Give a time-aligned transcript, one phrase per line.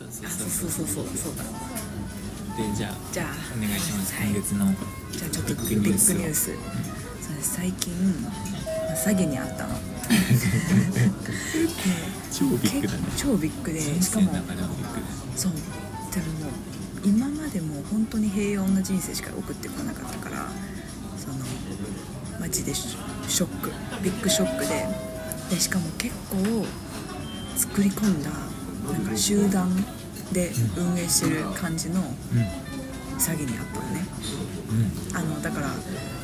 [0.00, 1.04] そうそうあそうそうそうそう。
[1.16, 1.44] そうだ
[2.56, 4.66] でじゃあじゃあお願いします、はい今月の
[5.12, 6.12] じゃあちょっとビビッグニュース。
[6.12, 7.54] をースそうです。
[7.56, 8.32] 最近まあ
[8.96, 9.74] 詐欺にあったの。
[9.74, 9.80] で
[12.32, 13.00] 超ビッグだね。
[13.12, 14.32] 結超ビッグで人しかも
[15.36, 16.52] そうでももう
[17.04, 20.48] 今までも本当に平穏な人生しか送ってこなかったから
[21.18, 21.36] その
[22.40, 23.70] マジでショショック。
[24.02, 24.86] ビッグショックで。
[25.50, 26.66] でしかも結構
[27.56, 28.30] 作り込んだ
[28.92, 29.68] なんか集団
[30.32, 32.70] で運営してる感じのうん
[33.20, 34.06] 詐欺にあったのね。
[35.12, 35.16] うん。
[35.16, 35.68] あのだから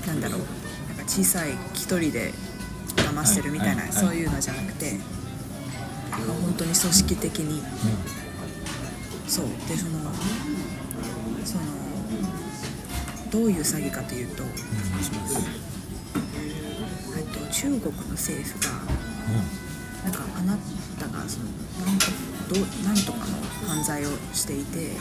[0.07, 0.41] なんだろう。
[0.89, 2.33] なんか小さい一人で
[2.97, 4.93] 騙してるみたいな、はいはいはいそういうのじゃなくて、
[6.11, 7.63] まあ本当に組織的に。
[9.29, 9.47] そう。
[9.69, 9.99] でその
[11.45, 11.65] その
[13.31, 14.43] どういう詐欺かというと、
[17.17, 18.87] えっと、中国の政府がなん
[20.47, 20.57] な
[20.99, 21.47] たがその
[21.87, 22.07] なんか
[22.49, 23.25] どなんとかの
[23.69, 24.93] 犯罪をしていて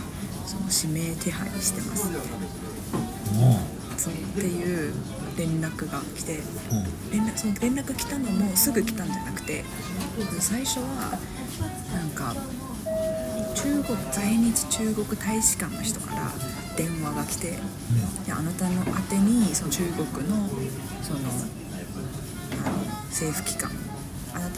[0.45, 2.08] その指名手配してます。
[2.08, 4.93] うんそうっていう
[5.38, 6.40] 連絡が来て
[7.12, 9.63] 連絡その連絡来たのもすぐ来たんじゃなくて
[10.40, 11.18] 最初は
[11.93, 12.35] なんか
[13.55, 16.32] 中国在日中国大使館の人から
[16.77, 17.51] 電話が来て
[18.26, 20.49] であなたの宛てにその中国の
[21.01, 21.20] その
[22.66, 23.71] あの政府機関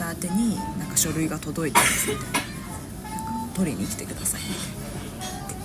[0.04, 4.48] 宛てになんか書類が届いてますみたいななんか取りに来てくださいみ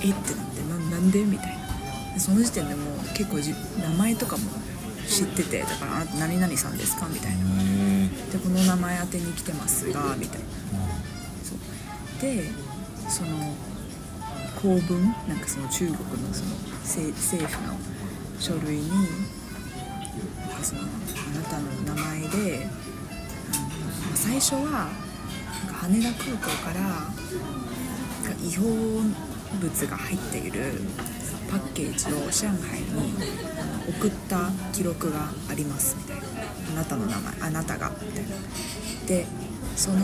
[0.01, 1.57] たいなえってなってななんでみたい
[2.13, 4.43] なその時点でもう結構じ名前とかも
[5.07, 7.43] 知っててだからあなた何々さんですかみたいな
[8.31, 10.45] でこの名前宛てに来てますがみたいな
[11.43, 12.49] そうで
[13.09, 13.53] その
[14.61, 17.13] 公文なんかその中国のその政
[17.47, 17.77] 府の
[18.39, 20.85] 書類になんかそのあ
[21.35, 22.52] なたの名前で
[24.33, 24.89] 最初は
[25.71, 27.05] 羽田空港から
[28.43, 28.65] 違法
[29.61, 30.71] 物が入っている
[31.51, 33.13] パッケージを上海に
[33.99, 36.23] 送った記録がありますみたいな。
[36.71, 38.29] あなたの名前あなたがみたいな。
[39.05, 39.27] で
[39.75, 39.99] その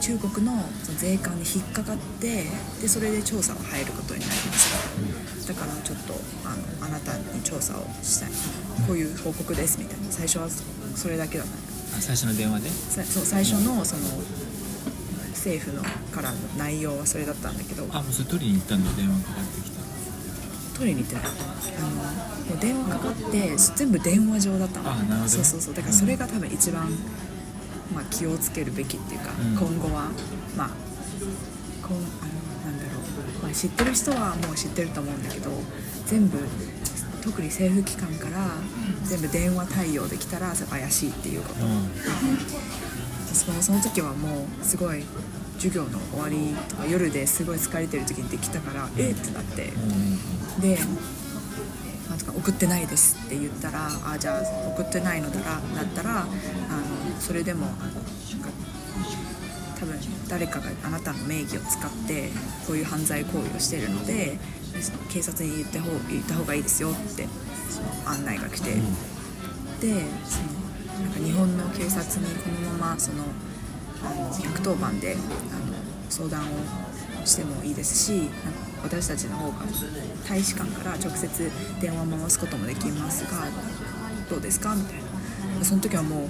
[0.00, 0.52] 中国の
[0.96, 2.44] 税関に引っかかって
[2.80, 5.54] でそれで調査が入ることになりました。
[5.54, 8.30] だからちょっとあのあなたに調査をしたい。
[8.86, 10.12] こういう報告ですみたいな。
[10.12, 10.48] 最初は
[10.94, 11.73] それだけだった。
[12.00, 12.70] 最初の電話で？
[12.70, 14.02] さそう最初のその
[15.30, 15.82] 政府の
[16.12, 17.86] からの内容はそれだったんだけど。
[17.90, 21.24] あもうそれ取りに行ったんだ電話かかってきた取りに行ってない。
[21.24, 21.28] あ
[21.80, 24.92] のもう電話かかって全部電話上だったの。
[24.92, 25.74] あなるほどそうそうそう。
[25.74, 26.90] だからそれが多分一番、
[27.94, 29.56] まあ、気をつけるべきっていうか、うん。
[29.56, 30.10] 今後は
[30.56, 30.70] まあ
[31.82, 32.06] こんあの
[32.64, 33.00] なんだろ
[33.40, 35.50] う、まあ、知ってる人はもう知ってると思うんだけど
[36.06, 36.38] 全部
[37.24, 38.50] 特に政府機関から
[39.04, 41.88] 全部電話対応できたら怪しいっていうこと、うん。
[43.32, 45.02] そのその時はもうすごい
[45.56, 49.10] 授業の終わりとか夜ですごい疲れてる時にできたからえ？
[49.10, 49.68] っってなって。
[49.68, 49.78] う
[50.58, 50.60] ん。
[50.60, 50.78] で
[52.10, 56.30] なんとか送ってないですって言ったらあじゃあ送ってないのだらだったらあの
[57.18, 57.66] それでも
[59.80, 59.98] 多分
[60.28, 62.28] 誰かがあなたの名義を使って
[62.66, 64.38] こういう犯罪行為をしているので
[65.08, 67.26] 警察に言ってほ言った方がいいですよって
[67.70, 68.80] その案内が来て、で
[70.24, 70.64] その
[71.04, 73.24] なんか日本の警察にこのままその
[74.04, 75.74] あの110番であの
[76.10, 76.46] 相談を
[77.24, 78.30] してもいいですしなんか
[78.84, 79.70] 私たちの方から
[80.28, 83.46] 大使館から直接電話を回すこともできますが
[84.28, 84.74] どうですか？
[84.74, 85.64] みたいな。
[85.64, 86.28] その時はもう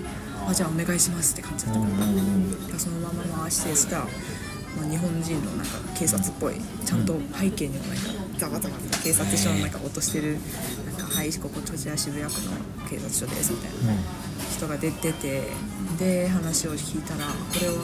[0.49, 2.17] あじゃあお願いしますって感じだったうんから,、うん。
[2.17, 8.24] うんそのまま回してそしたら、まあ、日本人のなんか警察っぽいちゃんと背景にもなんかザ
[9.03, 10.39] 警察署のなんか落としてる
[10.87, 12.51] なんか「はいこここちら渋谷区の
[12.89, 14.25] 警察署です」みたいな。
[14.55, 15.43] 人が出てて
[15.99, 17.75] で話を聞いたらこれは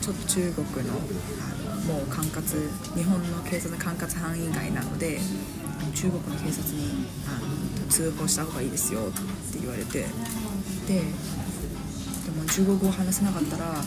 [0.00, 5.18] ちょっと中国のあのもう管轄日本の警察の管轄範囲外なので
[5.94, 9.04] 中国の警察にあの通報した方がいいですよっ
[9.52, 11.02] て言われてでで
[12.36, 13.82] も中国語を話せなかったらあの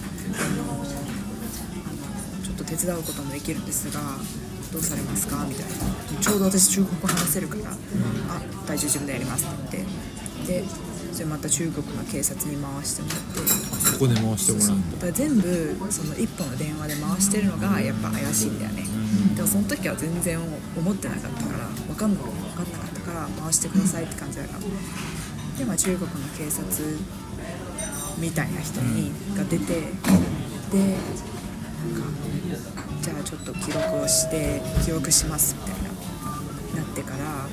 [2.44, 4.00] ちょっと手伝うこともできるんですが
[4.76, 5.46] どうされますか？
[5.48, 6.20] みたいな。
[6.20, 9.86] ちょうど私中国語話せるから、あ大丈夫自分でやりますって言
[10.44, 10.62] って。
[10.62, 10.64] で
[11.14, 13.40] それまた中国の警察に回してもらって。
[13.48, 14.98] そこで回してもらうんだ。
[14.98, 18.84] だから全部その一本の電話で回してるのがやっぱ怪しいんだよね、
[19.34, 24.60] でもその時は全然思ってなかったから分かんな分かんなかったから回してくださいって感じだから。
[25.58, 26.98] で、まあ、中国の警察
[28.18, 30.98] みたいな人にが出てで
[33.02, 35.90] じゃあちょっと記録をして記録しますみたいな
[36.82, 37.48] なってからあ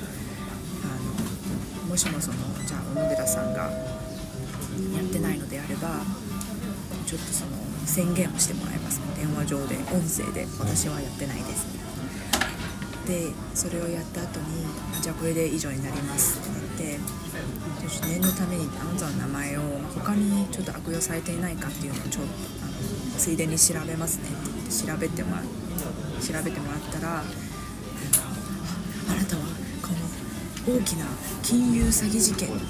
[1.85, 3.69] のもしもそのじゃあ小野寺さんがや
[5.01, 6.01] ってないのであれば
[7.07, 7.53] ちょっとその
[7.85, 9.01] 宣言をしてもらいます。
[9.17, 11.67] 電話上で音声で私はやってないです。
[13.07, 14.65] でそれをやった後に
[15.03, 16.99] じゃあこれで以上になりますってなって
[18.09, 19.61] 念のためにあなたの名前を
[19.95, 22.31] 他にちょっと悪用されていないかっていうのをちょっと
[23.19, 24.25] ついでに調べますね。
[24.29, 24.33] っ
[24.67, 25.47] て調べてもら調
[26.45, 27.29] べてもらったらなんか
[29.09, 29.43] あなたは
[29.83, 29.89] こ
[30.69, 31.07] の大きな
[31.43, 32.65] 金融詐欺事件のあの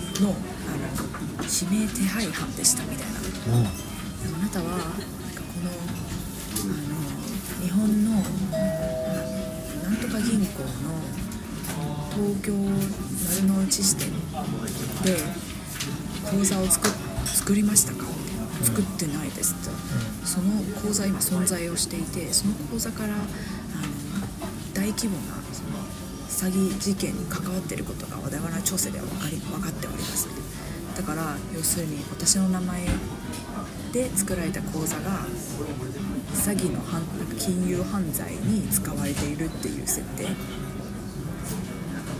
[1.42, 3.58] 指名手配犯でしたみたいな。
[3.58, 3.66] うん。
[3.66, 3.68] あ
[4.42, 6.94] なたはなんかこのあの
[7.62, 8.16] 日本のな
[9.90, 10.66] なんとか銀行の
[12.14, 14.10] 東京丸の内支店
[15.02, 15.16] で
[16.30, 16.92] 口座を作っ
[17.24, 18.04] 作りましたか？
[18.62, 19.70] 作ってないですって
[20.32, 20.48] その
[20.80, 23.22] 口座今存在をしていてその口座からあの
[24.72, 25.76] 大規模なその
[26.26, 30.28] 詐欺事件に関わっていることが我々の調査では分かり分かっております。
[30.96, 32.86] だから要するに私の名前
[33.92, 35.26] で作られた口座が
[36.32, 37.02] 詐欺の犯
[37.38, 40.24] 金融犯罪に使われているっていう設定。
[40.24, 40.26] っ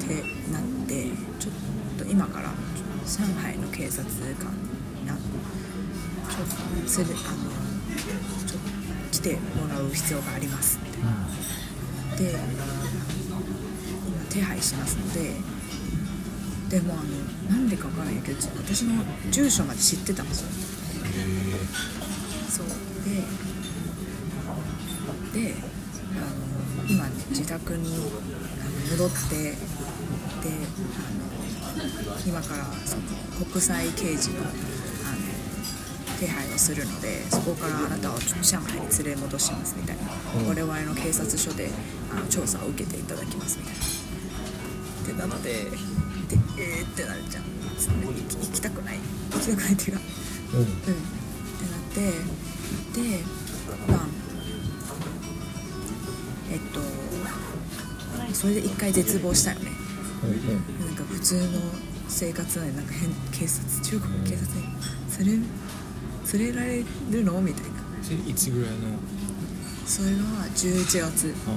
[0.04, 0.14] て
[0.52, 1.08] なって
[1.40, 1.54] ちょっ
[1.96, 2.52] と今から
[3.06, 4.52] 上海の警察官
[5.00, 7.61] になちょっとそれあの
[9.22, 10.78] と来てもらう必要があります。
[10.78, 10.80] っ
[12.16, 12.38] てで今
[14.28, 15.34] 手配しますので
[16.68, 20.48] でもあのなんでかわからないけど私の住所まで知ってたんですよ。
[22.50, 22.66] そう。
[25.34, 25.54] でで
[26.14, 26.20] あ
[26.84, 27.96] の今自宅に
[28.90, 31.24] 戻ってであの
[32.26, 33.02] 今からその
[33.46, 34.42] 国際刑事の
[36.22, 40.02] 手配をするのでそこからあなたを上海に連れ戻しますみたいな、
[40.40, 40.48] うん。
[40.48, 41.68] 我々の警察署で
[42.12, 45.24] あの調査を受けていただきますみたいな。
[45.26, 45.58] でなのでで
[46.58, 47.42] えーってなるじゃん。
[47.42, 48.98] 行き行きたくない。
[49.32, 50.02] 行きたくないっていうか。
[50.54, 50.60] うん。
[50.60, 50.66] うん。
[50.66, 52.00] ってなって
[53.00, 53.18] で
[53.88, 54.06] まあ
[56.52, 56.80] えっと
[58.32, 59.72] それで一回絶望したよね。
[60.22, 61.42] うんなんか普通の
[62.08, 64.68] 生活なんか変警察中国の警察に
[65.18, 65.46] 連れ
[66.32, 67.40] 連れられるの？
[67.40, 67.70] みたいな。
[68.02, 68.78] それいつぐらいの？
[69.86, 70.16] それが
[70.54, 71.34] 11月。
[71.46, 71.50] あ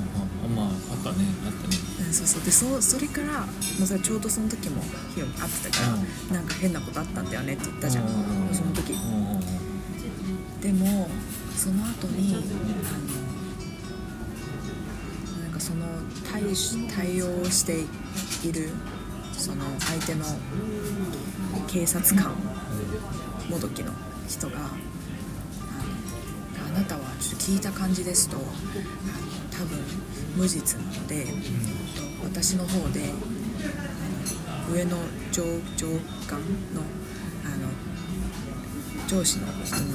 [0.46, 0.74] あまああっ
[1.04, 1.26] たね。
[1.46, 1.78] あったね。
[2.08, 2.44] うんそうそう。
[2.44, 3.48] でそそれからも
[3.84, 4.82] うさちょうどその時も
[5.14, 5.86] ヒロに会ってたか
[6.32, 8.06] ら、なんか変なことあったんだよねって言ったじゃん、
[8.54, 8.94] その時。
[10.62, 11.10] でも
[11.56, 12.46] その後にあの
[15.44, 15.86] なんかその
[16.32, 17.82] 対し対応をして
[18.48, 18.70] いる
[19.34, 20.26] その相手の
[21.68, 22.34] 警察官
[23.50, 23.92] もどきの
[24.28, 24.56] 人が
[26.68, 28.44] あなたはちょっと聞いた感じですと多
[29.66, 29.80] 分
[30.36, 31.26] 無実なので、
[32.24, 33.12] 私の方で
[34.72, 34.98] 上の
[35.32, 35.44] 上
[35.78, 35.88] 上
[36.28, 36.40] 官
[36.74, 36.82] の
[37.46, 37.70] あの
[39.08, 39.94] 上司の人に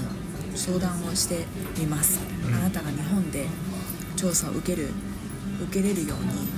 [0.57, 1.45] 相談をして
[1.79, 3.47] みます、あなたが日本で
[4.17, 4.89] 調査を受ける
[5.65, 6.49] 受けれるように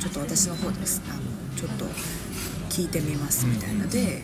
[0.00, 1.00] ちょっと私の方です。
[1.08, 1.20] あの
[1.56, 1.86] ちょっと
[2.68, 3.86] 聞いてみますみたいな。
[3.86, 4.22] で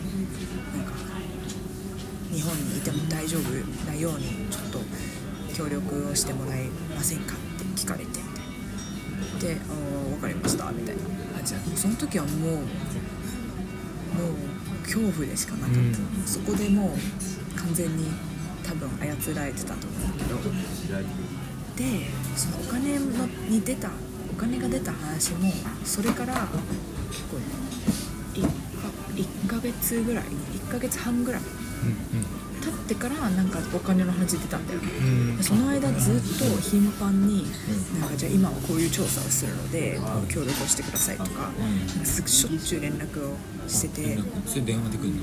[4.01, 4.79] ようにちょっと
[5.55, 8.23] 協力をしてもらえませんかって聞かれてみたい
[9.33, 11.21] なで「あー分かりました」みたいな。
[11.41, 12.65] 感じだその時はもうもう
[14.83, 15.71] 恐怖でしかなか。
[15.71, 15.95] った、うん
[16.25, 18.05] そこでもう完全に
[18.63, 20.39] 多分操られてたと思うんだけど
[21.75, 23.89] でそのお金のに出た
[24.31, 25.51] お金が出た話も
[25.83, 26.47] それから
[27.09, 27.37] 結構
[28.33, 28.49] 1か
[29.15, 31.41] 1ヶ月ぐらい1ヶ月半ぐらい。
[32.61, 34.87] 経ってからなんかお金の話出たんだよね。
[35.37, 35.43] うん。
[35.43, 37.47] その間ずっと頻繁に
[37.99, 41.51] なんかじゃあ今はこういう調査をするので協力をしてくださいとか
[42.03, 43.35] すぐしょっちゅう連絡を
[43.67, 45.21] しててそれ電話で来るの？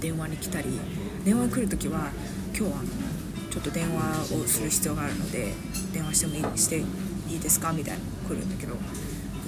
[0.00, 0.78] 電話に来たり
[1.24, 2.10] 電話に来る時は
[2.56, 2.82] 今日は
[3.50, 5.54] ちょっと電話をする必要があるので
[5.92, 8.76] 電話してもいいしていいですかみたいなの来るんだけど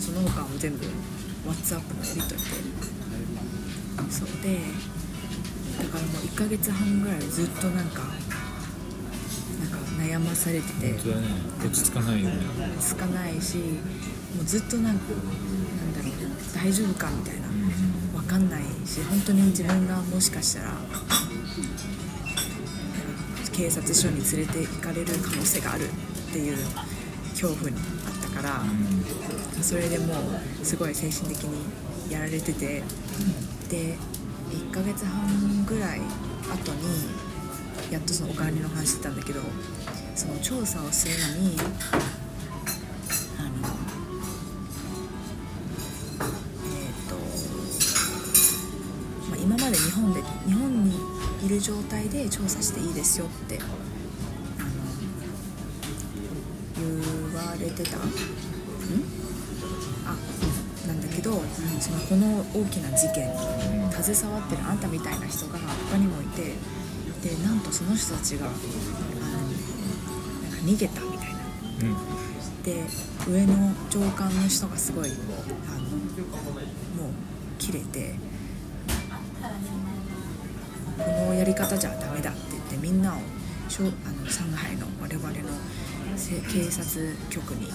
[0.01, 0.87] その他はもう全部
[1.47, 4.11] WhatsApp のやり取りで。
[4.11, 4.29] そう。
[4.43, 4.96] でだ
[5.97, 10.93] からもう1ヶ月半ぐらいずっとなんかなんか悩まされてて。
[10.93, 10.99] ね。
[11.65, 12.37] 落ち着かないよね。
[12.79, 13.57] つかないし
[14.37, 16.13] もうずっとなんかなんだろう
[16.55, 17.47] 大丈夫かみたいな。
[18.15, 20.73] わかんないし本当に自分がもしかしたら
[23.53, 26.57] 警察署に連れて行かれる可能性があるっていう
[27.31, 28.63] 恐怖にあったから
[29.63, 30.15] それでも
[30.61, 32.83] うすごい精神的にやられてて。
[33.71, 33.97] で
[34.51, 36.01] 1ヶ月半ぐらい
[36.51, 37.09] 後に
[37.91, 39.41] やっとそのお金の話してたんだけど
[40.15, 41.57] その調査をするのに
[43.39, 43.59] あの
[46.65, 47.15] えっ、ー、と、
[49.31, 50.99] まあ、今まで日本で日本に
[51.45, 53.59] いる状態で調査していいですよって
[56.79, 56.85] 言
[57.35, 57.97] われてた？
[57.99, 59.16] ん？
[61.81, 63.37] そのこの大きな事件に
[63.93, 65.59] 携わってるあんたみたいな人が
[65.91, 66.55] 他にもいて
[67.23, 68.59] でなんとその人たちがあのな
[70.49, 71.39] んか逃げたみたいな。
[71.83, 71.85] う
[72.23, 72.27] ん。
[72.67, 72.83] で
[73.29, 73.55] 上の
[73.89, 75.13] 上官の人がすごいあ
[75.79, 75.87] の
[77.01, 77.13] もう
[77.61, 78.15] 切れて
[80.99, 83.19] このやり方じゃダメだって言ってみんなを
[83.69, 85.35] しょあの上海の我々の
[86.17, 87.69] せ警察局に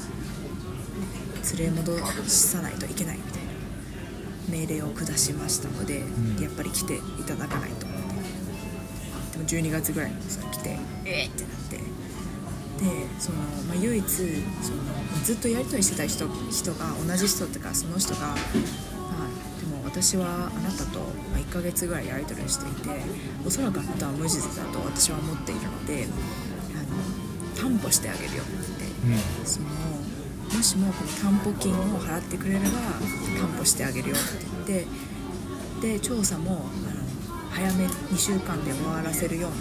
[1.57, 3.40] 連れ戻さないといけないみたいな
[4.51, 6.41] 命令を下しましたので、ん。
[6.41, 8.13] やっぱり来ていただかないと思って。
[9.31, 10.77] でも12月ぐらいに来て。
[11.05, 12.01] えー、ってなって。
[12.81, 12.87] で
[13.19, 14.79] その、まあ、唯一その
[15.23, 18.35] ずっとやり取りしてた人人が同じ人とかその人が、まあ、
[19.59, 20.99] でも私はあなたと
[21.31, 22.89] まあ1ヶ月ぐらいやり取りをしていて
[23.45, 26.07] おそらくあなたは無実だと私は思っているので
[26.73, 28.81] あの担保してあげるよって言って。
[29.39, 29.45] うん。
[29.45, 29.67] その
[30.53, 32.65] もしもこの担保金を払ってくれれば
[33.39, 34.19] 担保してあげるよっ
[34.65, 34.85] て言っ
[35.81, 37.01] てで調査もあの
[37.51, 39.57] 早め2週間で終わらせるように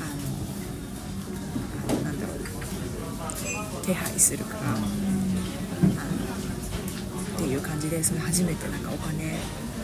[0.00, 0.06] あ
[1.92, 2.38] のあのなんだろう
[3.86, 4.78] 手配するから、あの
[7.36, 9.34] っていう感じでそれ初めてなんかお金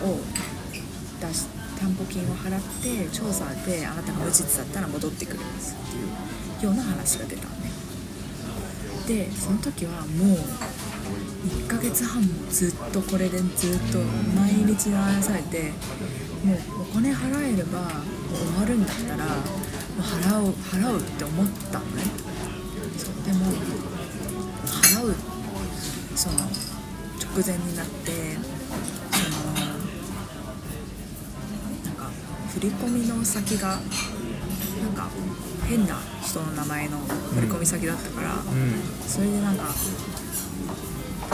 [0.02, 0.18] を
[1.20, 1.46] 出し
[1.78, 6.00] 担保金を払って調査であなたが無実だったら戻ってくるんですってい
[6.64, 7.51] うような話が出た
[9.02, 9.26] のね。
[9.26, 10.38] でその時はもう
[11.46, 13.98] 1ヶ月半もずっとこれでずっと
[14.34, 15.72] 毎日流されて
[16.44, 17.88] もうお金払えれば
[18.32, 19.32] 終わるんだったらも
[19.98, 22.02] う払う払うって思ったのね
[22.96, 23.46] そうでも
[24.66, 25.14] 払う
[26.14, 28.36] その直前になって
[29.12, 29.52] その
[31.84, 32.10] なんか
[32.54, 33.80] 振り込みの先がなん
[34.94, 35.08] か
[35.68, 35.98] 変な
[36.32, 36.96] 人の名前の
[37.34, 38.42] 振り込み先だったから、うん
[39.06, 39.64] それでなんか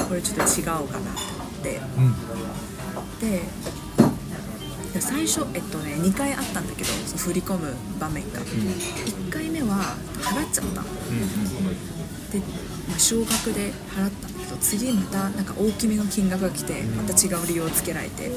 [0.08, 1.80] これちょっと違うかなと思って。
[1.96, 2.14] うん。
[3.20, 3.42] で
[4.92, 10.82] で最初えっとね2回あったんだけどその振り込む場面が、1回目は払っちゃった。
[10.82, 10.88] の
[12.32, 12.38] で、
[12.88, 18.32] まあ、少額で払ったんだけど次またなんか大きめの金額が来てまた違う理由をつけられて。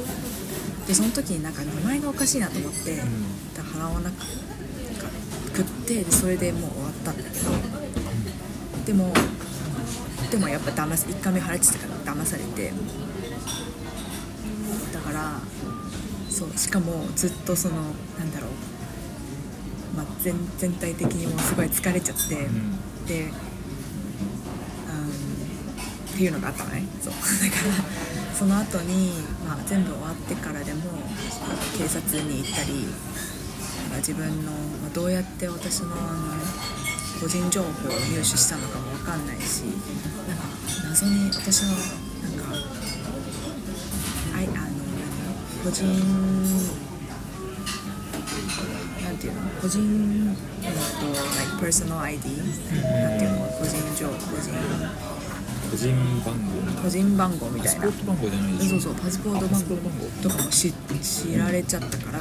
[0.88, 4.16] でその時になんか名前がおかしいなと思って、だから払わなく
[5.60, 7.12] ってでそれでもう終わった。
[7.12, 7.36] んだけど
[8.86, 9.14] でも
[10.30, 12.72] でもやっぱ騙す1回目払っちゃったから騙されて。
[14.94, 15.40] だから
[16.30, 23.06] そうしかもずっとそのなんだろう、まあ、全全体的にもうすごい疲れちゃって、ん。
[23.06, 23.34] で、うん、っ
[26.18, 26.84] ていうのがあったのね。
[27.02, 27.14] そう。
[27.20, 29.12] だからその後に
[29.46, 30.82] まあ、全部終わってからでも
[31.78, 32.88] 警察に行ったり
[33.92, 36.42] なんか自分の、まあ、どうやって私のあの
[37.20, 39.64] 個人情報を入手したのかも分かんないし
[40.28, 40.44] なんか
[40.90, 42.56] 謎に私のなんか
[44.36, 44.66] あいあの何
[45.64, 45.86] 個人
[49.04, 51.06] なんていうの個人えっと
[51.38, 52.44] like personal ID な
[53.16, 54.56] んていうの個人情個人
[55.70, 55.96] 個人
[56.26, 57.86] 番号個人番号みたいな。
[57.86, 60.38] パスポート番号じゃないそうそうパスポートパス番号ポート番号。
[60.38, 62.20] とかも知知られちゃったから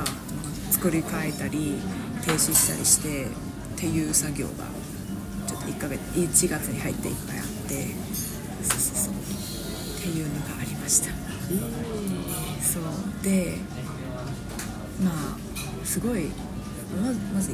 [0.81, 1.75] 作り変えたり
[2.25, 3.29] 停止したりしてっ
[3.79, 4.65] ていう作業が
[5.47, 7.85] ちょっと1ヶ月1月に入っていっぱいあって
[8.65, 9.13] そうそうそう。
[9.13, 9.17] っ
[10.01, 11.11] ていうのがありました。
[12.63, 12.83] そう。
[13.23, 13.59] で
[15.05, 15.37] まあ
[15.85, 16.29] すごい
[16.97, 17.53] ままず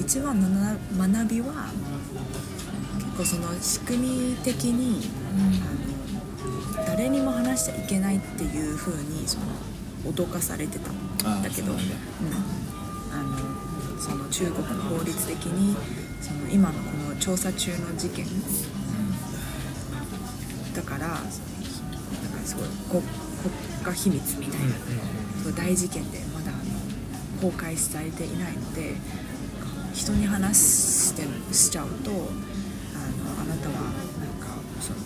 [0.00, 1.70] 一番のな学びは
[2.96, 5.10] 結構その仕組み的に、
[6.78, 9.44] あの誰にも話しちゃいけないっていう風にその
[10.14, 10.90] 脅かされてた。
[10.90, 10.94] ん
[11.24, 11.84] だけどうなん
[13.12, 15.76] あのその中国の法律的に
[16.20, 18.26] その今のこの調査中の事件。
[20.74, 21.22] だからなんか
[22.44, 23.54] すごい国国
[23.84, 24.60] 家秘密みたい
[25.46, 26.52] な、大事件でまだ
[27.40, 28.94] 公開されていないので
[29.92, 31.22] 人に話して
[31.54, 32.18] しちゃうとあの
[33.42, 33.74] あなたは
[34.18, 34.98] なんかその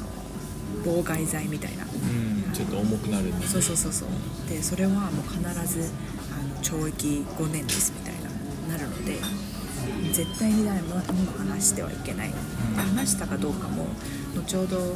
[0.89, 1.85] 妨害罪みたいな。
[1.85, 4.09] うんちょっと重くなるんでそうそうそうそう。
[4.49, 5.91] でそれはもう必ず
[6.33, 8.15] あの懲役5年ですみたい
[8.69, 9.19] ななるので
[10.13, 10.97] 絶対に誰も
[11.37, 12.35] 話してはいけない、で
[12.81, 13.87] 話したかどうかも
[14.35, 14.95] 後ほどあの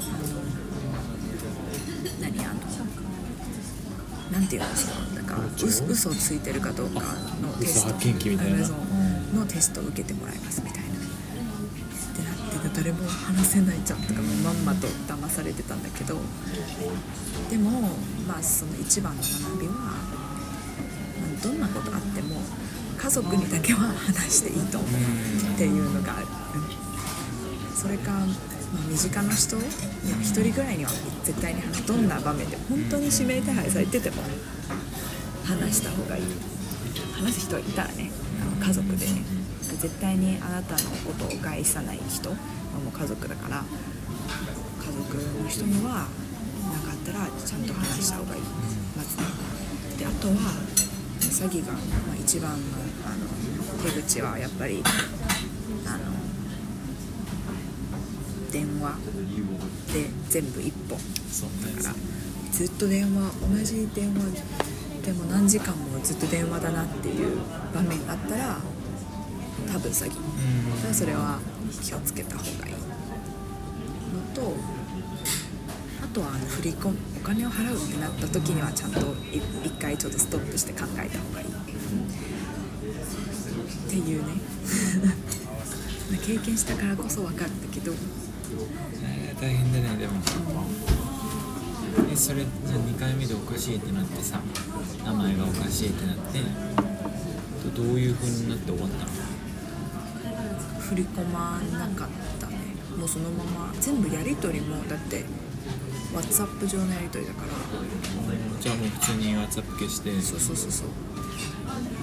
[2.20, 2.60] 何あの
[4.32, 4.98] なんていうんですか？
[5.14, 7.02] なんか嘘嘘をついてるかどうか
[7.42, 7.92] のテスト。
[9.36, 10.81] のテストを受けてもらいますみたいな
[12.74, 16.16] 誰も話せないじゃんとかもうまんまと騙されてたんだけど
[17.50, 17.70] でも
[18.26, 22.36] まあその一番の学びはまあどんなことあっても
[22.96, 24.90] 家族にだけは話していいと思う
[25.54, 26.26] っていうのがある、
[27.74, 29.66] それかまあ、身近な人いや
[30.22, 30.90] 一人ぐらいには
[31.24, 34.22] 絶対に話どんな場面で本当に指名手配されてても
[35.44, 36.22] 話した方がいい。
[37.18, 38.10] 話す人いたらね
[38.40, 39.06] あの家族で。
[39.06, 39.42] ね
[39.82, 42.30] 絶対にあなたのことを害さない人。
[42.78, 46.08] もう家族だから家族の人には
[46.72, 48.42] なかったらちゃんと話した方がいい。
[48.96, 49.24] まずね。
[49.98, 50.34] であとは
[51.20, 51.78] 詐欺が、ま
[52.12, 53.26] あ、一番のあの
[53.82, 54.82] 手口はやっぱり
[55.86, 56.12] あの
[58.50, 58.96] 電話
[59.92, 60.98] で全部一本。
[61.76, 61.94] だから
[62.52, 64.42] ずっと電話同じ電話
[65.02, 67.38] でも何時間もずっと電話だなっていう
[67.74, 68.58] 場面があったら
[69.72, 70.10] 多分詐欺。
[70.10, 70.14] だ
[70.82, 71.38] からそれは
[71.82, 72.74] 気をつけた方がいい。
[72.74, 72.78] の
[74.34, 74.54] と
[76.02, 78.98] あとはあの振り込むお金を払うってなった時にはちゃんと
[79.32, 81.46] い一回ちょっとストップして考えた方がいい。
[81.46, 81.50] っ
[83.88, 84.32] ていうね。
[86.10, 87.92] まあ経験したからこそ分かるんだけど
[89.02, 90.12] えー大変だねでも。
[92.12, 94.40] えそれじゃあ2回目でおかしいってなってさ
[95.04, 96.40] 名前がおかしいってなって
[97.76, 99.31] どどういう風になって終わったの？
[100.92, 102.08] 振り込まなかっ
[102.38, 102.56] たね。
[102.98, 105.24] もうそのまま全部やり取りもだって
[106.14, 107.52] WhatsApp 上のやり取りだから。
[108.60, 110.20] じゃあもう普通に WhatsApp 消して。
[110.20, 110.88] そうそうそうそう。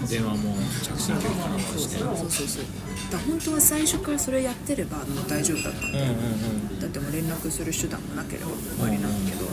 [0.09, 1.97] 電話も着信拒否かなんかして。
[1.99, 2.65] そうそうそう。
[3.11, 6.79] だ本当は最初からそれやってればもう大丈夫だったうんうんうん。
[6.79, 9.45] だってもう連絡する手段もなければ終わりなんだけど。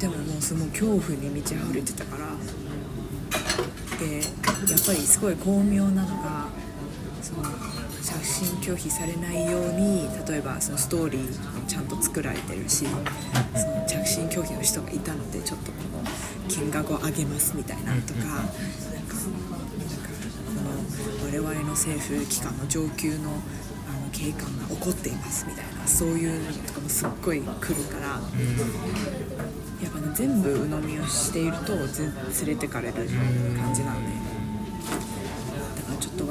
[0.00, 2.26] でももうその恐怖に満ち溢れてたから。
[3.98, 6.45] でやっぱりすごい巧妙なのが
[7.26, 7.42] その
[8.02, 16.04] 着信拒否されないように例えばそのストーリーもちゃんと作られてるしその着信拒否の人がいたのでちょっとこの
[16.48, 18.44] 金額を上げますみたいなのとかなんか
[20.46, 23.30] この我々の政府機関の上級の
[23.88, 27.50] あの警官が怒っていますみたいなそういうのとかもすっごい来る
[27.84, 28.20] からや
[29.88, 32.08] っぱね全部鵜呑みをしているとぜ
[32.46, 33.82] 連れてかれる感じ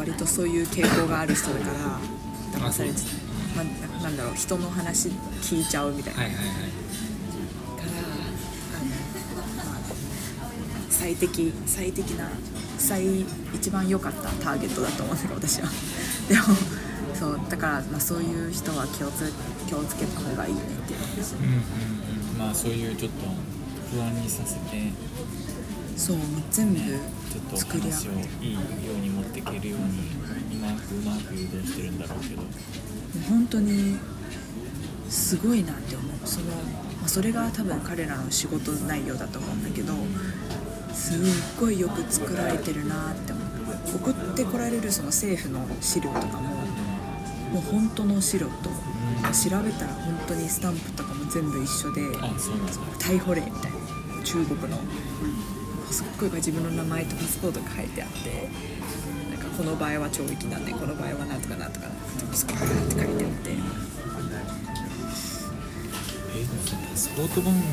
[0.06, 2.96] 割とそういう傾向がある人だから騙されて
[3.56, 5.10] まあ、なんだろう人の話
[5.42, 6.46] 聞いちゃうみたいな、はいはいはい。
[6.46, 6.56] か
[7.86, 7.92] ら
[8.76, 9.82] あの、まあ、
[10.90, 12.30] 最適最適な
[12.78, 13.22] 最
[13.54, 15.70] 一番良かったターゲットだと思うんだけど私は。
[16.28, 16.44] でも
[17.18, 19.32] そうだから、まあ、そういう人は気をつ
[19.68, 21.00] 気をつけた方がいいねっていう。
[21.00, 21.54] うんうん
[22.34, 22.38] うん。
[22.38, 23.26] まあそういうちょっと
[23.96, 24.92] 不安にさせて
[25.96, 26.18] そう
[26.52, 26.80] 全部
[27.56, 28.46] 作り上げて。
[28.46, 28.60] いいよ
[28.92, 32.42] うに持っていけるようにうまくうまく誘導してるんだろうけど
[33.30, 33.98] 本当に
[35.10, 36.12] すごいなって思う。
[36.26, 39.94] その、まあ、それが多分彼らの仕事内容だと思うんだけど
[40.94, 41.18] すっ
[41.60, 43.46] ごいよく作られてるなって思う。
[43.96, 46.50] 送ってこられるその政府の資料とかも
[47.54, 48.70] もう本当の資料と
[49.32, 52.02] 調べたら本当にスタンプとかも全部一緒で
[53.00, 53.78] 逮捕令みたいな。
[54.26, 54.80] 中国の
[55.92, 58.50] すっごい自分の名前とパスポートが書いてあって
[59.32, 61.88] なんかこの場合は懲役なんでこの場合はなんとかなんとか
[62.34, 63.52] すっごいって書いてあって。
[66.38, 66.46] え
[66.92, 67.64] パスポート番号も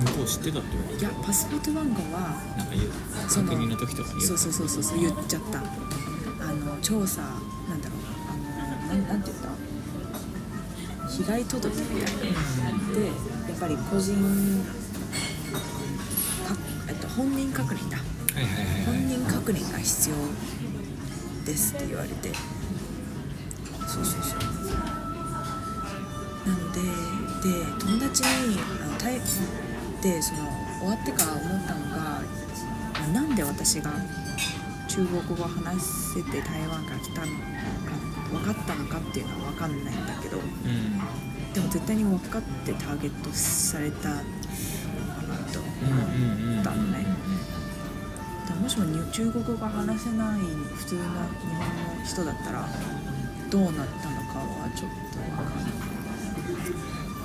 [0.00, 2.20] 向こう知ってたってこといやパスポート番号は
[2.56, 2.90] なんか言う。
[3.28, 4.38] 確認の時とかに言そう。
[4.38, 5.58] そうそうそうそう言っちゃった。
[5.58, 5.62] あ
[6.52, 7.98] の調査なんだろう
[8.30, 9.50] あのなんなんて言った？
[11.10, 12.30] 被害届みたいな
[12.94, 13.12] でや
[13.56, 14.14] っぱり個人
[17.60, 17.98] 確認だ。
[17.98, 18.02] は
[18.40, 18.84] いはいはいはい。
[18.84, 20.16] 本人確認が必要
[21.44, 22.30] ですって言われて。
[23.86, 24.40] そうそうそう。
[26.46, 26.86] なのでで
[27.78, 29.20] 友達にあのタイ
[30.02, 30.40] でその
[30.78, 32.22] 終わってから思ったのが
[33.12, 33.92] なんで私が
[34.88, 35.82] 中国語を話
[36.14, 37.32] せて台湾から来たのか
[38.32, 41.52] 分かったのかっていうのは分かんないんだけどうん。
[41.52, 44.22] でも絶対に分かってターゲットされたのか
[45.28, 47.09] なとうんうんうんうん
[48.50, 50.40] だももしもに中国語が話せない
[50.74, 52.68] 普通の日本の人だったら
[53.48, 55.78] どうなったのかはちょっと分かんない。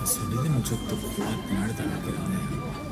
[0.06, 2.38] それでもちょっと怖ってなれただけだね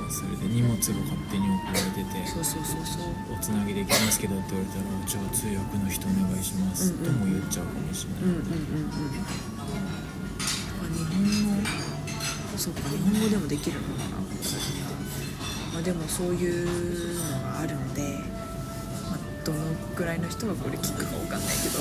[0.10, 3.38] それで荷物が勝手に送られててそうそうそうそう。
[3.38, 7.06] おつなぎできますけどって言われたらじゃあ通訳の人お願いします、うんうん。
[7.06, 8.98] とも言っちゃうかもしれない、うんうんうんうん
[10.93, 11.69] 日本語？
[12.58, 14.17] そうか日本語でもできるのかな。
[14.17, 14.22] まあ
[15.84, 16.67] でもそういう
[17.17, 18.17] のがあるので、
[19.10, 19.60] まあ、どの
[19.96, 21.80] くらいの人がこれ聞くかわかんないけど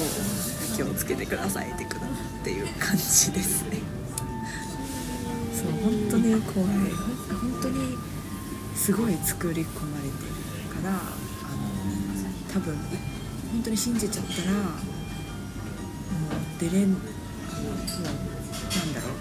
[0.77, 2.05] 気をつけてくださいってくだっ
[2.45, 3.79] ていう感じですね。
[5.55, 6.71] そう本当に怖い。
[7.41, 7.97] 本当に
[8.75, 10.15] すごい作り込まれてる
[10.83, 11.01] からあの
[12.53, 12.75] 多分
[13.53, 14.63] 本当に信じちゃったらもう
[16.61, 17.03] 出れんなん
[18.95, 19.13] だろう。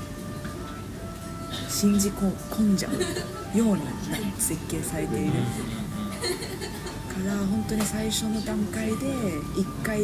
[1.70, 2.10] 信じ
[2.50, 2.94] 込んじゃう。
[3.56, 3.82] ように
[4.38, 5.32] 設計されている。
[7.12, 10.02] から本当に最初の段階で1回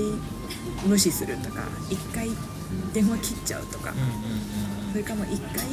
[0.85, 2.29] 無視するとか1回
[2.93, 3.93] 電話切っちゃうとか
[4.91, 5.67] それかも1回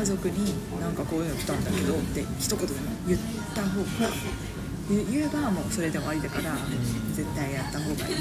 [0.00, 3.20] 家族になんかこういうの来たんだけどって一言でも言っ
[3.54, 4.10] た方が
[4.88, 6.56] 言言えばもうそれで終わりだから
[7.12, 8.16] 絶対やった方がいい。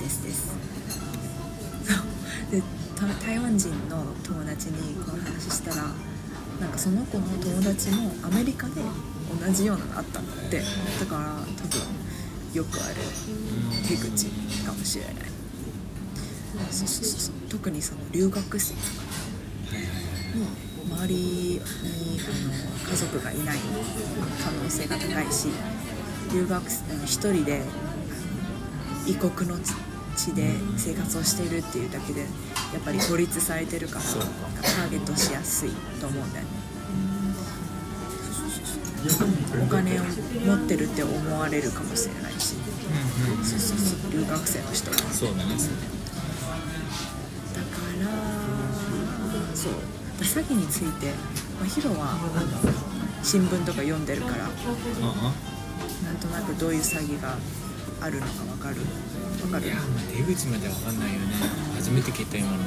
[0.00, 0.65] ですです
[2.96, 5.82] 台湾人の友達にこの話したら
[6.60, 8.80] なんかその子の友達もアメリカで
[9.40, 10.60] 同じようなのあったんだって。
[10.60, 11.80] だから多分
[12.54, 12.94] よくある
[13.86, 14.26] 手口
[14.64, 15.14] かもしれない。
[16.70, 17.34] そうそうそう。
[17.50, 18.86] 特にその留学生とか
[19.70, 20.06] はいはいはい
[20.88, 23.58] の周りにあの家族がいない
[24.42, 25.48] 可能性が高いし
[26.32, 27.62] 留学生の一人で
[29.06, 29.58] 異国の
[30.16, 32.26] 地で生活をしているっていうだけでや
[32.78, 36.50] っぱり孤立されてるからターゲットしやすいと思うんだよね。
[39.62, 42.54] お金を持ってるって思われるかもしれないし。
[42.54, 45.54] うんうんそうそうそう留学生の人はそうだね。
[47.54, 48.06] だから
[49.54, 49.72] そう。
[50.20, 51.12] 詐欺について、
[51.58, 52.18] まあ、ヒロは
[53.22, 54.48] 新聞とか読んでるからあ
[56.04, 57.36] なんとなくどういう詐欺が
[58.00, 58.76] あるのか分かる
[59.46, 59.64] 分かる。
[59.64, 61.34] あいやまあ手口までわかんないよね。
[61.76, 62.58] 初めて聞いた今の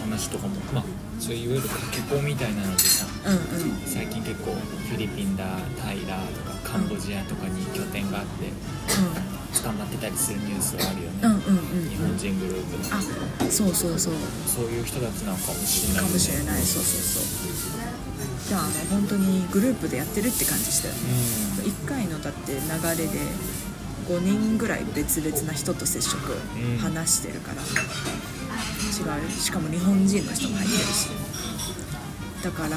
[0.00, 0.54] 話とかも。
[0.72, 0.84] まあ
[1.18, 3.80] そういういわゆるかけ子みたいなのでさうんうん。
[3.86, 8.52] 最近結構フィリピンだタイだとかカンボジアとかに拠点があって
[9.62, 11.90] 捕まってたりするニュースはあるよね、うんうんうんうん。
[11.90, 12.96] 日本人グループの。
[12.96, 14.14] あそうそうそう。
[14.46, 16.62] そういう人たちなんかもしれないかもしれない。
[16.62, 17.58] そうそうそう。
[18.48, 18.70] じゃああの
[19.02, 21.00] 本当にグループでやってるって感じしたよね。
[21.64, 23.18] う1回のだって流れで
[24.08, 26.16] 5人ぐらい別々な人と接触、
[26.56, 26.78] ん。
[26.78, 27.62] 話してるから。
[27.62, 27.66] 違
[29.26, 29.30] う？
[29.30, 31.08] しかも日本人の人も入ってるし。
[32.42, 32.76] だから、ま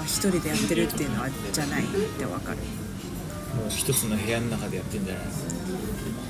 [0.00, 1.86] あ、1人でやってるっていうのはじゃないっ
[2.18, 2.58] てわかる。
[2.58, 2.60] ん
[3.60, 5.24] もう一つの部屋の中でやってんじゃない？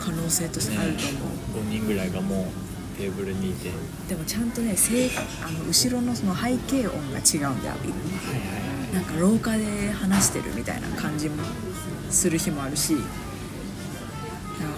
[0.00, 3.70] 可能性としてあると思う、5人ぐらいがもうテーブルにいて。
[4.08, 5.10] でもちゃんとねせい
[5.42, 8.00] あの後ろのその背景音が違うんだよはいはい
[8.82, 8.94] はい。
[8.94, 11.42] なんか廊下で話してるみたいな感じも
[12.10, 12.94] する日もあるし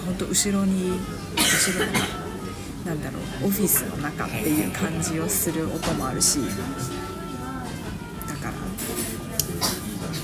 [0.07, 0.99] 本当後ろに
[1.35, 1.91] 後ろに
[2.85, 6.39] なんだろうオフィスの中っていう感じをする音もあるし
[8.27, 8.53] だから。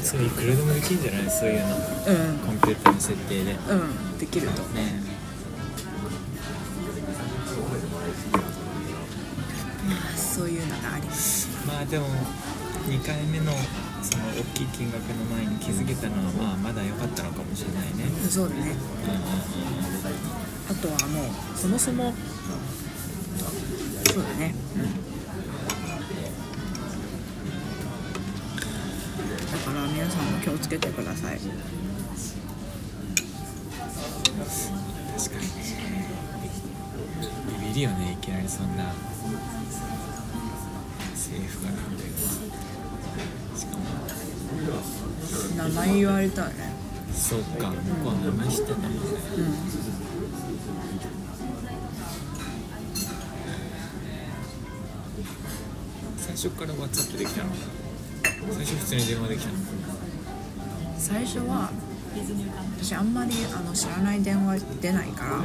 [0.04, 1.30] それいくらでもできるんじゃない？
[1.30, 1.76] そういうの。
[1.76, 1.80] う
[2.46, 3.54] コンピューターの設定で。
[3.54, 4.62] ねんうんできると。
[4.62, 4.76] 思う
[10.16, 11.48] そういうのがあります。
[11.68, 12.08] まあでも
[12.88, 13.52] 2回目の
[14.02, 18.12] その大きい金額の前に気づけたのはまあまだ良かったのかもしれないね。
[18.30, 18.62] そうだね。
[18.62, 18.74] うんうんうん
[20.70, 22.14] あとはもうそもそも
[24.06, 24.56] そうだね。
[29.52, 31.38] だから皆さんも気をつけてください。
[31.38, 31.50] 確
[35.32, 35.48] かに。
[35.48, 36.08] ね
[37.60, 38.94] ビビるよねいきなりそんな。
[41.14, 41.74] 政府から
[45.58, 46.74] 名前言われたらね。
[47.14, 48.78] そっか向こうは名前知ってた。
[48.80, 48.98] もんね
[49.38, 49.54] うん。
[56.18, 57.50] 最初から WhatsApp できたの。
[58.52, 59.58] 最初普通に電話できたの。
[60.98, 61.70] 最初は
[62.82, 65.42] 私あんまりあの知らない電話出ないから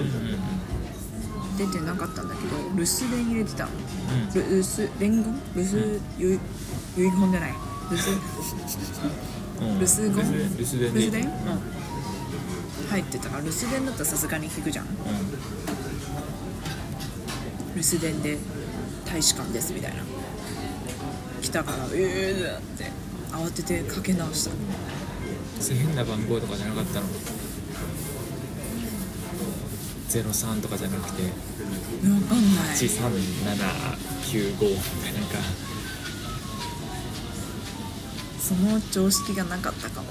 [1.58, 3.70] 出てなかったんだけど留守電入れてたの。
[3.72, 4.34] うん。
[4.34, 6.34] 留留守伝言留守ゆ
[6.96, 7.52] 遺言じゃない？
[7.90, 8.12] 留守？
[8.12, 10.14] うん留守言
[10.56, 11.28] 留守電留守電、うん。
[11.28, 11.60] うん
[12.88, 14.86] 入ってたから留守電だったらさすがに聞くじゃん。
[14.86, 14.88] う
[17.76, 18.38] 留守電で
[19.04, 20.02] 大使館ですみたいな。
[21.42, 22.90] 来たからええーって
[23.30, 24.50] 慌ててかけ直した。
[25.74, 27.06] 変な番号とかじゃなかったの
[30.08, 31.22] ？03とかじゃなくて。
[32.02, 32.76] 分かんない。
[32.76, 35.36] 13795みたいななんか
[38.48, 40.08] その常識がなかったかも。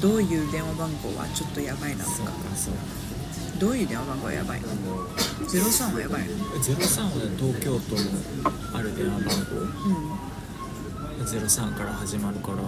[0.00, 2.16] どういう電話番号はちょっとやばいなとか。
[2.16, 2.74] そうかそう
[3.58, 4.68] どういう電話番号はやばいの
[5.44, 8.00] ？03はやばいの？03は東京都の
[8.72, 9.60] ある電話番号？
[9.60, 11.26] うん。
[11.26, 12.58] 03から始まるから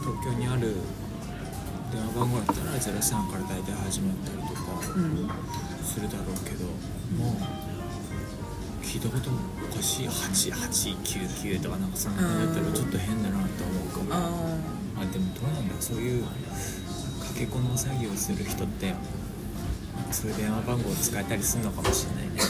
[0.00, 0.74] 東京にある
[1.92, 4.60] 電話番号だったら03から大体始まったりとか
[4.96, 5.30] うん。
[5.84, 6.64] するだろうけど
[7.14, 7.39] もう
[8.90, 9.38] 聞いたことも
[9.70, 10.08] おかしい。
[10.08, 14.06] 8899とかなんかそんな感じだったらちょっと変だなと思うかも。
[14.10, 16.30] ああでもどうなんだそういうか
[17.38, 18.92] け子の作業をする人って
[20.10, 22.42] そういう電話番号を使えたりするのかもしれないね。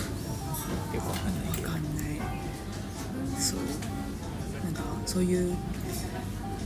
[0.94, 1.68] よくわかんないけど。
[1.68, 2.18] わかんない
[3.38, 3.59] そう
[4.64, 5.55] なんかそういう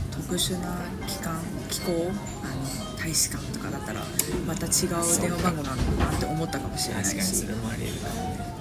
[0.09, 0.73] 特殊な
[1.05, 2.47] 機関機構あ
[2.93, 4.01] の大使館とかだったら
[4.47, 4.71] また違う
[5.19, 8.54] 電話番号なのかなって思ったかもしれない確かにしそれもありえるかもね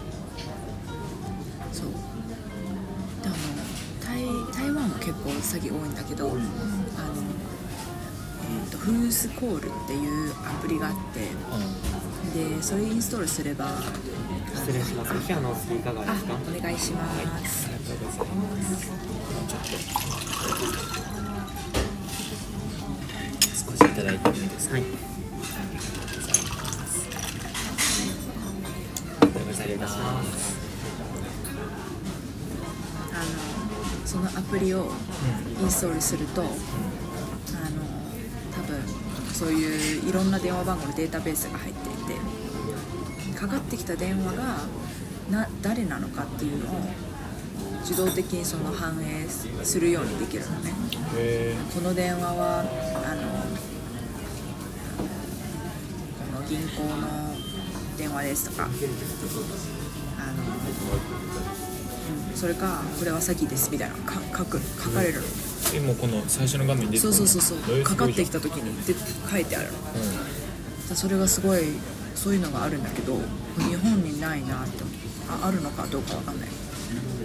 [5.22, 11.30] 結構詐欺多いんだけど、あのえー、とフースコールっていうアプリがあって
[12.38, 13.68] でそれインストールすれば
[14.54, 15.14] 失礼します。
[15.26, 16.34] ピアノお好きいかがあですか？
[16.34, 17.08] お願いしま
[17.44, 18.86] す、ありがとうございます。
[18.86, 19.66] ちょっと。
[23.72, 24.82] 少しいただいてもいいですか、はい。
[24.82, 24.84] あ
[29.24, 29.96] りがとうございます。
[29.98, 30.53] あ
[34.14, 34.86] そのアプリを
[35.60, 36.48] インストールするとあの
[38.54, 38.80] 多分
[39.34, 41.92] そういういろんな電話番号のデータベースが入ってい
[43.32, 44.58] てかかってきた電話が
[45.32, 46.80] な誰なのかっていうのを
[47.80, 49.26] 自動的にその反映
[49.64, 50.72] するようにできるのね。
[51.16, 53.22] へこの電話はあの
[56.32, 57.34] この銀行の
[57.98, 58.76] 電話ですとかあの、う
[61.50, 61.53] ん、
[62.44, 65.22] それかこれは詐欺ですみたいなのか書く書かれる。
[65.22, 65.26] の、
[65.74, 67.58] えもうこの最初の画面に出てそうそうそうそう。
[67.70, 69.72] えーかかってきすた時にで書いてある。
[69.72, 69.78] の
[70.90, 70.94] うん。
[70.94, 71.62] それがすごい
[72.14, 73.16] そういうのがあるんだけど
[73.56, 74.94] 日本にないなって思う。
[75.42, 76.48] ああるのかどうかわかんない。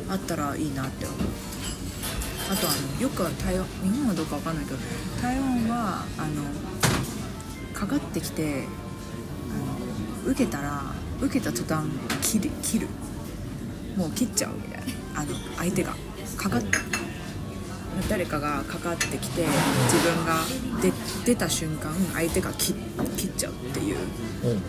[0.08, 1.18] あったらいいなって思う。
[2.50, 4.78] あとあのよく台湾日本はどうかわかんないけど
[5.22, 6.44] 台湾はあの
[7.78, 8.64] かかってきて
[9.52, 10.82] あの受けたら
[11.20, 11.84] 受けた途端
[12.22, 12.88] 切る切る。
[13.98, 15.96] もう切っちゃうみたいなあの相手が
[16.38, 16.64] かかっ
[18.10, 19.46] 誰かがかかってきて
[19.86, 20.44] 自分が
[20.82, 20.92] 出
[21.26, 22.74] 出た瞬間相手が切
[23.18, 23.98] 切っちゃうっていう
[24.44, 24.62] うん。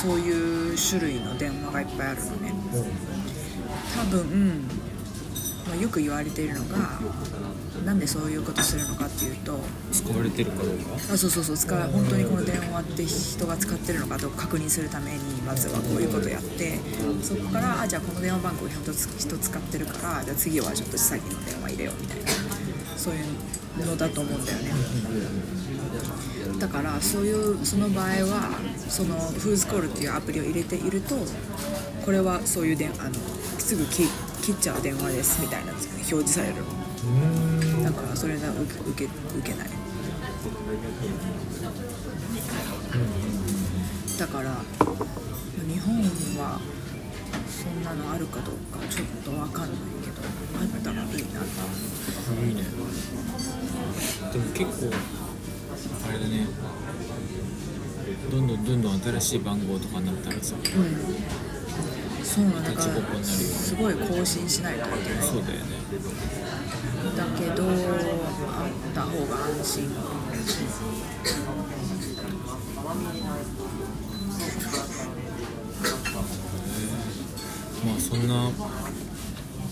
[0.00, 2.54] そういう種類の電話がいっぱいあるのね。
[2.72, 2.84] うん。
[3.94, 4.68] 多分、
[5.72, 7.00] まあ、よく言われているのが
[7.86, 9.58] なんでそういうことするのかっていうと
[9.90, 11.14] 使われてるかどうか？
[11.14, 16.78] あそうそうそう使う本当にこの電話って人が使ってるのかどうか確認するためにまずはこういうことやって
[17.22, 22.28] そこからあじゃあこの電話番号人つ人使ってるからじゃあ次はちょっと詐欺の電話入れようみたいな
[22.98, 24.72] そういうのだと思うんだよね。
[26.58, 28.50] だからそういうその場合は
[28.88, 31.16] そのフーズコールっていうアプリを入れていると
[32.04, 33.14] これはそういう電あの
[33.58, 33.84] すぐ
[34.42, 36.54] 切切っちゃう電話ですみたいなのが表示される
[37.84, 39.68] だからそれが受け受け受けない。
[44.18, 44.50] だから
[45.66, 46.02] 日本
[46.38, 46.60] は
[47.48, 50.22] そんなのあるかどうかちょっと分かんないけど
[50.60, 51.46] あったらいいなと。
[52.44, 52.62] いいね。
[54.32, 54.94] でも結構
[56.08, 56.46] あれだね。
[58.30, 60.62] どんどんどんどん新しい番号とかになったらさうん
[62.24, 65.26] そうなんだかすごい更新しないといけない。
[65.26, 65.82] そうだよね
[67.16, 69.90] だけどあった方が安心
[77.84, 78.50] まあそんな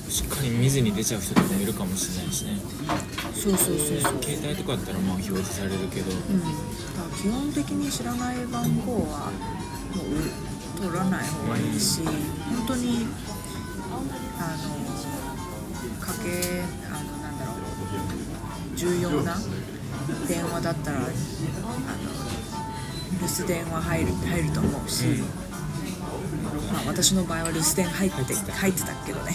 [0.08, 2.58] しっかり見ずに出ちゃう人とかもいるかもしれないしね。
[3.32, 4.22] そうそうそうそう。
[4.22, 6.10] 携帯とかだったらまあ表示されるけど。
[6.10, 6.50] うん、だか
[7.08, 9.30] ら基本的に知らない番号は
[9.94, 10.49] もう
[10.80, 13.06] 取らない方がいいし本当に
[14.38, 19.36] あのかけあのなんだろう重要な
[20.26, 21.06] 電話だったらあの
[23.20, 25.04] 留守電は入る入ると思うし、
[26.72, 28.94] まあ、私の場合は留守電入って入ってた。
[29.04, 29.34] けどね。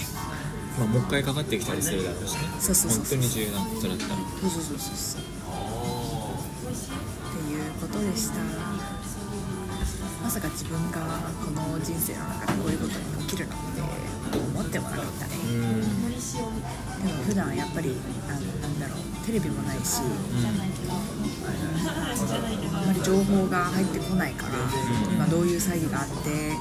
[0.78, 2.38] まあもう一回かかってきたりするだろうしね。
[2.58, 4.16] そうそうそう本当に重要なことだったら。
[4.16, 4.96] そうそうそうそう。
[4.96, 5.24] そうっ
[7.32, 8.34] ていうことでした。
[8.38, 8.75] ま
[10.36, 11.00] さか自分が
[11.40, 13.80] この人生の中でこういうことに起きるなんて
[14.36, 15.32] 思ってもなかったね。
[15.48, 15.80] うん。
[15.80, 17.96] でも普段やっぱり
[18.28, 20.02] あのなんだろうテレビもないしあ
[22.82, 24.52] んまり情報が入ってこないから
[25.10, 26.52] 今どういう詐欺があって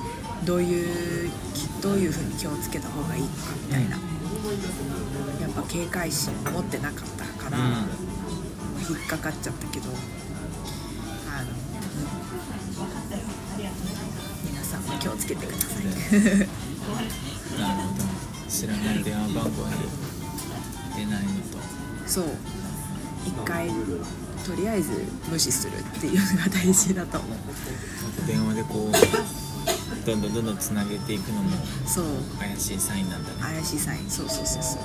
[0.46, 3.98] どういうきどういうふうに気をつけた方がいいのかみたいな。
[3.98, 4.02] や
[5.50, 7.66] っぱ警戒心を持ってなかったから、うん。
[8.88, 9.90] 引っかかっちゃったけど
[15.26, 15.86] つけてください。
[17.60, 18.04] なるほど。
[18.48, 19.74] 知らない電話番号に
[20.96, 21.58] 出ないのと。
[22.06, 22.26] そう。
[23.26, 24.92] 一回とりあえず
[25.28, 27.38] 無視するっていうのが大事だと思う。
[28.28, 31.50] 電話でこうどんどんどんどんつなげていくのも
[31.88, 32.06] そう。
[32.40, 33.38] 怪しいサインなんだね。
[33.42, 34.10] 怪しいサイン。
[34.10, 34.82] そうそうそうそう。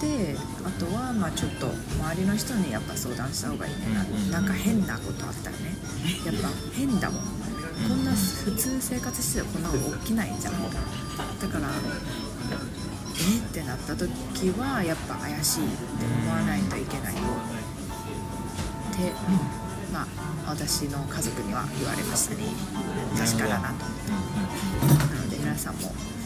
[0.00, 3.80] であとはまあちょっと周りの人にやっぱ相談した方がいいね、
[4.12, 4.30] うんうん。
[4.30, 5.76] なんか変なことあったらね。
[6.24, 7.22] やっぱ変だもん
[7.86, 10.54] こんな普通生活してたらこんなの起きないじゃん。
[10.62, 11.68] だから
[13.20, 15.74] えってなった時はやっぱ怪しいって
[16.22, 17.20] 思わないといけないよ。
[18.92, 19.12] って
[19.92, 20.06] まあ
[20.46, 22.44] 私の家族には言われましたね。
[23.16, 23.84] 確かだなと。
[23.84, 24.12] うん
[24.42, 26.17] うん